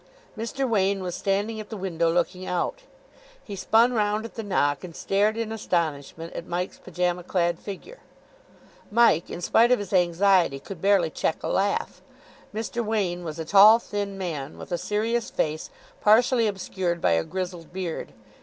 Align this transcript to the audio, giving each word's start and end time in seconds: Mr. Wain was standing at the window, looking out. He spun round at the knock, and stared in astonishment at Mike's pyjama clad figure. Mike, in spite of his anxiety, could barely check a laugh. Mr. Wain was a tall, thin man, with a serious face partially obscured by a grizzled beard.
Mr. 0.35 0.67
Wain 0.67 1.03
was 1.03 1.13
standing 1.13 1.59
at 1.59 1.69
the 1.69 1.77
window, 1.77 2.11
looking 2.11 2.43
out. 2.43 2.79
He 3.43 3.55
spun 3.55 3.93
round 3.93 4.25
at 4.25 4.33
the 4.33 4.41
knock, 4.41 4.83
and 4.83 4.95
stared 4.95 5.37
in 5.37 5.51
astonishment 5.51 6.33
at 6.33 6.47
Mike's 6.47 6.79
pyjama 6.79 7.21
clad 7.21 7.59
figure. 7.59 7.99
Mike, 8.89 9.29
in 9.29 9.41
spite 9.41 9.71
of 9.71 9.77
his 9.77 9.93
anxiety, 9.93 10.59
could 10.59 10.81
barely 10.81 11.11
check 11.11 11.43
a 11.43 11.47
laugh. 11.47 12.01
Mr. 12.51 12.83
Wain 12.83 13.23
was 13.23 13.37
a 13.37 13.45
tall, 13.45 13.77
thin 13.77 14.17
man, 14.17 14.57
with 14.57 14.71
a 14.71 14.77
serious 14.79 15.29
face 15.29 15.69
partially 16.01 16.47
obscured 16.47 16.99
by 16.99 17.11
a 17.11 17.23
grizzled 17.23 17.71
beard. 17.71 18.11